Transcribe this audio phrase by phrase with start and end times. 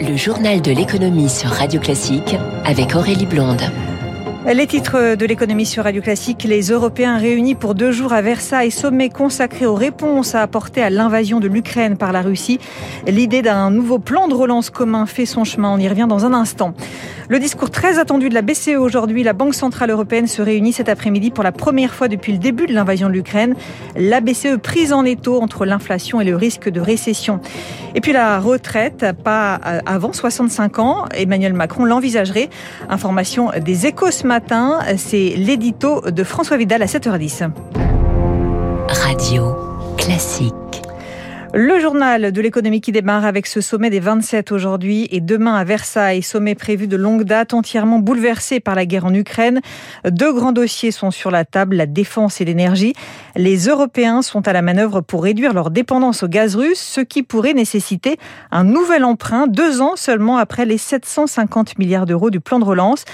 [0.00, 3.60] Le journal de l'économie sur Radio Classique avec Aurélie Blonde.
[4.46, 8.70] Les titres de l'économie sur Radio Classique, les Européens réunis pour deux jours à Versailles,
[8.70, 12.58] sommet consacré aux réponses à apporter à l'invasion de l'Ukraine par la Russie.
[13.06, 16.32] L'idée d'un nouveau plan de relance commun fait son chemin, on y revient dans un
[16.32, 16.72] instant.
[17.28, 20.88] Le discours très attendu de la BCE aujourd'hui, la Banque Centrale Européenne se réunit cet
[20.88, 23.54] après-midi pour la première fois depuis le début de l'invasion de l'Ukraine.
[23.94, 27.38] La BCE prise en étau entre l'inflation et le risque de récession.
[27.94, 32.48] Et puis la retraite, pas avant 65 ans, Emmanuel Macron l'envisagerait.
[32.88, 37.50] Information des échos matin, c'est l'édito de François Vidal à 7h10.
[38.88, 39.56] Radio
[39.98, 40.59] classique.
[41.52, 45.64] Le journal de l'économie qui démarre avec ce sommet des 27 aujourd'hui et demain à
[45.64, 49.60] Versailles, sommet prévu de longue date, entièrement bouleversé par la guerre en Ukraine.
[50.08, 52.92] Deux grands dossiers sont sur la table, la défense et l'énergie.
[53.34, 57.24] Les Européens sont à la manœuvre pour réduire leur dépendance au gaz russe, ce qui
[57.24, 58.16] pourrait nécessiter
[58.52, 63.04] un nouvel emprunt deux ans seulement après les 750 milliards d'euros du plan de relance.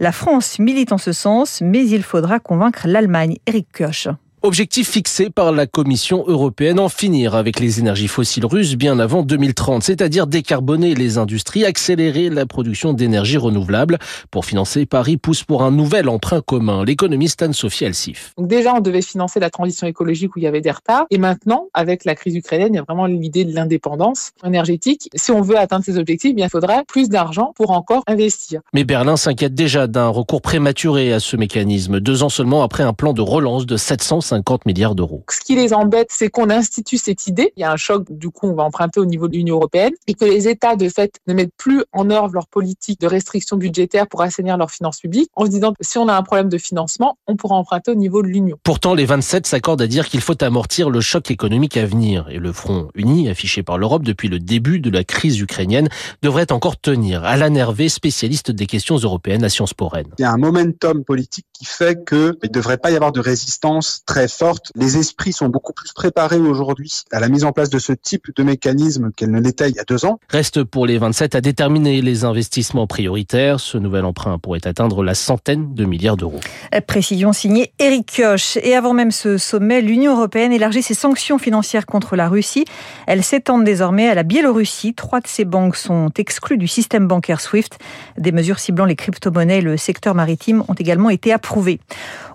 [0.00, 3.36] La France milite en ce sens, mais il faudra convaincre l'Allemagne.
[3.46, 4.08] Eric Koch.
[4.42, 9.22] Objectif fixé par la Commission européenne, en finir avec les énergies fossiles russes bien avant
[9.22, 13.98] 2030, c'est-à-dire décarboner les industries, accélérer la production d'énergie renouvelable.
[14.30, 16.84] Pour financer, Paris pousse pour un nouvel emprunt commun.
[16.84, 18.34] L'économiste Anne-Sophie Alsif.
[18.36, 21.06] Donc déjà, on devait financer la transition écologique où il y avait des retards.
[21.10, 25.08] Et maintenant, avec la crise ukrainienne, il y a vraiment l'idée de l'indépendance énergétique.
[25.14, 28.60] Si on veut atteindre ces objectifs, il faudrait plus d'argent pour encore investir.
[28.74, 32.92] Mais Berlin s'inquiète déjà d'un recours prématuré à ce mécanisme, deux ans seulement après un
[32.92, 35.24] plan de relance de 750 50 milliards d'euros.
[35.30, 37.52] Ce qui les embête, c'est qu'on institue cette idée.
[37.56, 39.92] Il y a un choc, du coup, on va emprunter au niveau de l'Union européenne
[40.06, 43.56] et que les États, de fait, ne mettent plus en œuvre leur politique de restriction
[43.56, 46.48] budgétaire pour assainir leurs finances publiques en se disant que si on a un problème
[46.48, 48.58] de financement, on pourra emprunter au niveau de l'Union.
[48.62, 52.38] Pourtant, les 27 s'accordent à dire qu'il faut amortir le choc économique à venir et
[52.38, 55.88] le front uni affiché par l'Europe depuis le début de la crise ukrainienne
[56.22, 57.24] devrait encore tenir.
[57.24, 60.12] Alain Hervé, spécialiste des questions européennes à Sciences Po Rennes.
[60.18, 63.20] Il y a un momentum politique qui fait qu'il ne devrait pas y avoir de
[63.20, 64.72] résistance très forte.
[64.74, 68.34] Les esprits sont beaucoup plus préparés aujourd'hui à la mise en place de ce type
[68.34, 70.18] de mécanisme qu'elle ne l'était il y a deux ans.
[70.28, 73.60] Reste pour les 27 à déterminer les investissements prioritaires.
[73.60, 76.40] Ce nouvel emprunt pourrait atteindre la centaine de milliards d'euros.
[76.86, 78.58] Précision signée Eric Kioch.
[78.62, 82.64] Et avant même ce sommet, l'Union européenne élargit ses sanctions financières contre la Russie.
[83.06, 84.94] Elles s'étendent désormais à la Biélorussie.
[84.94, 87.78] Trois de ces banques sont exclues du système bancaire SWIFT.
[88.18, 91.80] Des mesures ciblant les crypto-monnaies et le secteur maritime ont également été approuvées.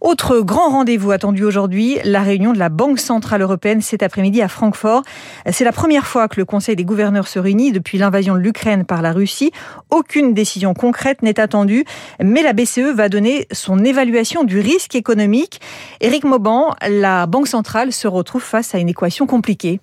[0.00, 4.48] Autre grand rendez-vous attendu aujourd'hui, la réunion de la Banque Centrale Européenne cet après-midi à
[4.48, 5.02] Francfort.
[5.50, 8.86] C'est la première fois que le Conseil des gouverneurs se réunit depuis l'invasion de l'Ukraine
[8.86, 9.52] par la Russie.
[9.90, 11.84] Aucune décision concrète n'est attendue,
[12.18, 15.60] mais la BCE va donner son évaluation du risque économique.
[16.00, 19.80] Éric Mauban, la Banque Centrale se retrouve face à une équation compliquée.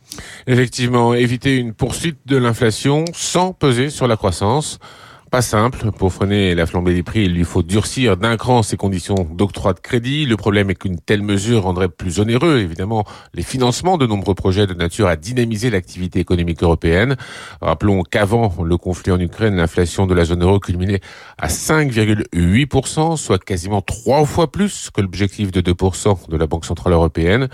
[0.48, 4.80] Effectivement, éviter une poursuite de l'inflation sans peser sur la croissance.
[5.30, 5.92] Pas simple.
[5.92, 9.74] Pour freiner la flambée des prix, il lui faut durcir d'un cran ses conditions d'octroi
[9.74, 10.26] de crédit.
[10.26, 14.68] Le problème est qu'une telle mesure rendrait plus onéreux, évidemment, les financements de nombreux projets
[14.68, 17.18] de nature à dynamiser l'activité économique européenne.
[17.60, 21.02] Rappelons qu'avant le conflit en Ukraine, l'inflation de la zone euro culminait
[21.38, 26.94] à 5,8%, soit quasiment trois fois plus que l'objectif de 2% de la Banque Centrale
[26.94, 27.50] Européenne.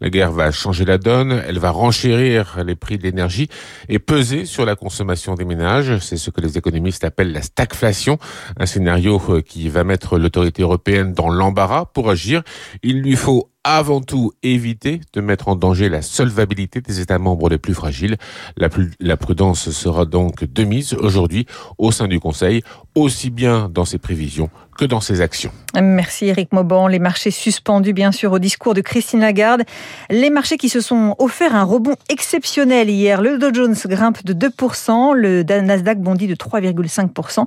[0.00, 3.50] La guerre va changer la donne, elle va renchérir les prix de l'énergie
[3.90, 5.98] et peser sur la consommation des ménages.
[5.98, 8.18] C'est ce que les économistes la stagflation,
[8.58, 12.42] un scénario euh, qui va mettre l'autorité européenne dans l'embarras pour agir.
[12.82, 17.50] Il lui faut avant tout éviter de mettre en danger la solvabilité des États membres
[17.50, 18.16] les plus fragiles.
[18.56, 21.44] La, prudence sera donc de mise aujourd'hui
[21.76, 22.62] au sein du Conseil,
[22.94, 24.48] aussi bien dans ses prévisions
[24.78, 25.50] que dans ses actions.
[25.74, 26.86] Merci Eric Mauban.
[26.86, 29.64] Les marchés suspendus bien sûr au discours de Christine Lagarde.
[30.08, 33.20] Les marchés qui se sont offerts un rebond exceptionnel hier.
[33.20, 37.44] Le Dow Jones grimpe de 2%, le Nasdaq bondit de 3,5%.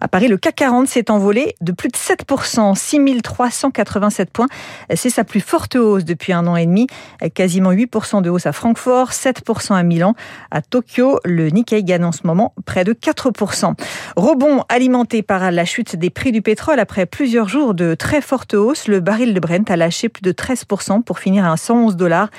[0.00, 4.48] À Paris, le CAC 40 s'est envolé de plus de 7%, 6387 points.
[4.94, 6.86] C'est sa plus forte hausse depuis un an et demi.
[7.34, 10.14] Quasiment 8% de hausse à Francfort, 7% à Milan.
[10.50, 13.74] À Tokyo, le Nikkei gagne en ce moment près de 4%.
[14.16, 18.54] Rebond alimenté par la chute des prix du pétrole après plusieurs jours de très forte
[18.54, 18.88] hausse.
[18.88, 22.30] Le baril de Brent a lâché plus de 13% pour finir à 111 dollars.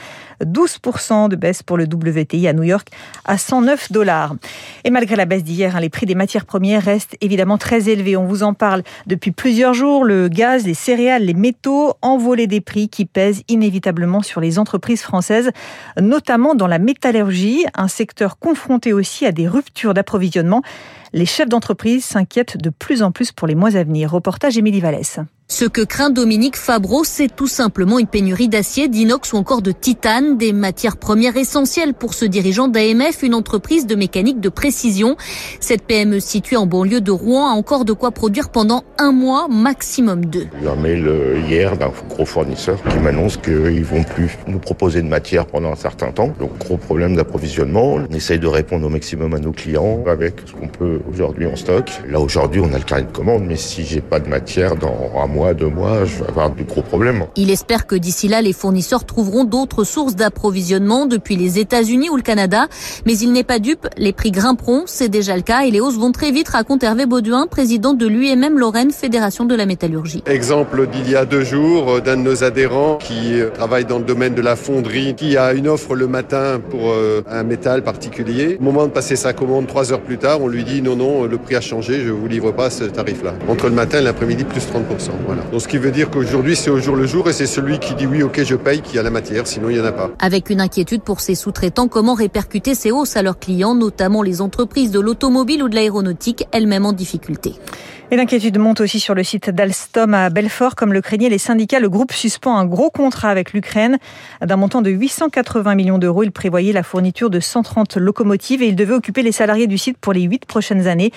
[0.46, 2.88] 12% de baisse pour le WTI à New York
[3.26, 4.36] à 109 dollars.
[4.84, 8.18] Et malgré la baisse d'hier, hein, les prix des matières premières restent évidemment très élevés.
[8.18, 10.04] On vous en parle depuis plusieurs jours.
[10.04, 15.02] Le gaz, les céréales, les métaux, envolés des prix qui pèsent inévitablement sur les entreprises
[15.02, 15.52] françaises,
[16.00, 20.62] notamment dans la métallurgie, un secteur confronté aussi à des ruptures d'approvisionnement.
[21.14, 24.12] Les chefs d'entreprise s'inquiètent de plus en plus pour les mois à venir.
[24.12, 25.20] Reportage Émilie Vallès.
[25.52, 29.74] Ce que craint Dominique Fabreau, c'est tout simplement une pénurie d'acier, d'inox ou encore de
[29.74, 35.18] titane, des matières premières essentielles pour ce dirigeant d'AMF, une entreprise de mécanique de précision.
[35.60, 39.50] Cette PME située en banlieue de Rouen a encore de quoi produire pendant un mois,
[39.50, 40.48] maximum deux.
[40.62, 45.02] J'ai un mail euh, hier d'un gros fournisseur qui m'annonce qu'ils vont plus nous proposer
[45.02, 46.34] de matière pendant un certain temps.
[46.40, 47.96] Donc gros problème d'approvisionnement.
[47.96, 51.58] On essaye de répondre au maximum à nos clients avec ce qu'on peut aujourd'hui en
[51.58, 51.92] stock.
[52.08, 55.12] Là aujourd'hui on a le carnet de commande, mais si j'ai pas de matière dans
[55.22, 57.26] un mois, deux mois, je vais avoir de gros problèmes.
[57.36, 62.16] Il espère que d'ici là les fournisseurs trouveront d'autres sources d'approvisionnement depuis les États-Unis ou
[62.16, 62.68] le Canada.
[63.06, 65.98] Mais il n'est pas dupe, les prix grimperont, c'est déjà le cas et les hausses
[65.98, 70.24] vont très vite, raconte Hervé Bauduin, président de l'UMM Lorraine, Fédération de la métallurgie.
[70.26, 74.00] Exemple d'il y a deux jours euh, d'un de nos adhérents qui euh, travaille dans
[74.00, 77.84] le domaine de la fonderie, qui a une offre le matin pour euh, un métal
[77.84, 78.58] particulier.
[78.60, 81.26] Au moment de passer sa commande, trois heures plus tard, on lui dit non, non,
[81.26, 83.34] le prix a changé, je vous livre pas ce tarif-là.
[83.48, 85.12] Entre le matin et l'après-midi, plus 30%.
[85.34, 85.50] Voilà.
[85.50, 87.96] Donc ce qui veut dire qu'aujourd'hui, c'est au jour le jour et c'est celui qui
[87.96, 90.12] dit oui, ok, je paye qui a la matière, sinon il n'y en a pas.
[90.20, 94.42] Avec une inquiétude pour ses sous-traitants, comment répercuter ces hausses à leurs clients, notamment les
[94.42, 97.54] entreprises de l'automobile ou de l'aéronautique, elles-mêmes en difficulté?
[98.14, 100.76] Et l'inquiétude monte aussi sur le site d'Alstom à Belfort.
[100.76, 104.00] Comme le craignaient les syndicats, le groupe suspend un gros contrat avec l'Ukraine
[104.42, 106.24] d'un montant de 880 millions d'euros.
[106.24, 109.98] Il prévoyait la fourniture de 130 locomotives et il devait occuper les salariés du site
[109.98, 111.14] pour les huit prochaines années.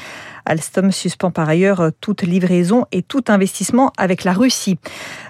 [0.47, 4.79] Alstom suspend par ailleurs toute livraison et tout investissement avec la Russie.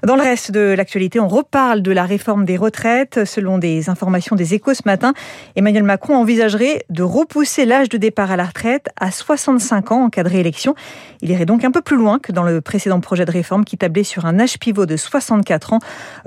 [0.04, 3.24] Dans le reste de l'actualité, on reparle de la réforme des retraites.
[3.24, 5.14] Selon des informations des échos ce matin,
[5.56, 10.10] Emmanuel Macron envisagerait de repousser l'âge de départ à la retraite à 65 ans en
[10.10, 10.74] cas de réélection.
[11.22, 13.78] Il irait donc un peu plus loin que dans le précédent projet de réforme qui
[13.78, 15.78] tablait sur un âge pivot de 64 ans.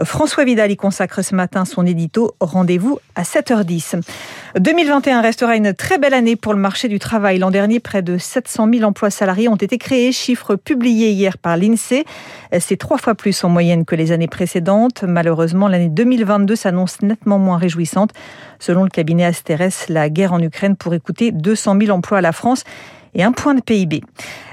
[0.05, 2.33] François Vidal y consacre ce matin son édito.
[2.39, 3.99] Rendez-vous à 7h10.
[4.57, 7.39] 2021 restera une très belle année pour le marché du travail.
[7.39, 11.57] L'an dernier, près de 700 000 emplois salariés ont été créés, chiffre publié hier par
[11.57, 12.05] l'INSEE.
[12.61, 15.03] C'est trois fois plus en moyenne que les années précédentes.
[15.03, 18.11] Malheureusement, l'année 2022 s'annonce nettement moins réjouissante.
[18.59, 22.31] Selon le cabinet Asterès, la guerre en Ukraine pourrait coûter 200 000 emplois à la
[22.31, 22.63] France
[23.13, 24.01] et un point de PIB.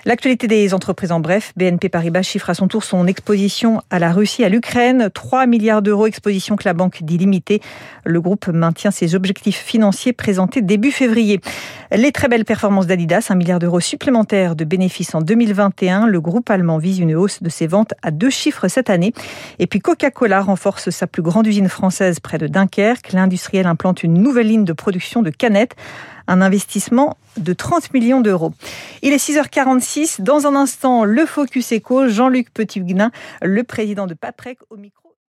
[0.06, 4.12] L'actualité des entreprises en bref, BNP Paribas chiffre à son tour son exposition à la
[4.12, 7.62] Russie, à l'Ukraine, 3 milliards d'euros, exposition que la banque dit limitée.
[8.04, 11.40] Le groupe maintient ses objectifs financiers présentés début février.
[11.90, 16.06] Les très belles performances d'Adidas, 1 milliard d'euros supplémentaires de bénéfices en 2021.
[16.06, 19.14] Le groupe allemand vise une hausse de ses ventes à deux chiffres cette année.
[19.58, 23.12] Et puis Coca-Cola renforce sa plus grande usine française près de Dunkerque.
[23.12, 25.76] L'industriel implante une nouvelle ligne de production de canettes
[26.26, 28.52] un investissement de 30 millions d'euros.
[29.02, 30.20] Il est 6h46.
[30.20, 33.10] Dans un instant, le Focus Eco, Jean-Luc Petitguenin,
[33.42, 35.03] le président de Paprec au micro.